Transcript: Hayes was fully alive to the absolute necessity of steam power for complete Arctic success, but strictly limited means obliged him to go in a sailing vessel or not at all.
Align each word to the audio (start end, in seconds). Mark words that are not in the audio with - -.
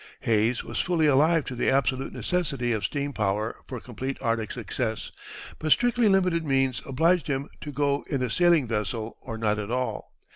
Hayes 0.21 0.63
was 0.63 0.81
fully 0.81 1.05
alive 1.05 1.45
to 1.45 1.53
the 1.55 1.69
absolute 1.69 2.11
necessity 2.11 2.71
of 2.71 2.83
steam 2.83 3.13
power 3.13 3.57
for 3.67 3.79
complete 3.79 4.17
Arctic 4.19 4.51
success, 4.51 5.11
but 5.59 5.71
strictly 5.71 6.09
limited 6.09 6.43
means 6.43 6.81
obliged 6.87 7.27
him 7.27 7.51
to 7.61 7.71
go 7.71 8.03
in 8.09 8.23
a 8.23 8.29
sailing 8.31 8.67
vessel 8.67 9.17
or 9.21 9.37
not 9.37 9.59
at 9.59 9.69
all. 9.69 10.11